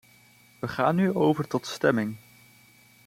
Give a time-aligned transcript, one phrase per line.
[0.59, 2.15] Wij gaan nu over tot stemming.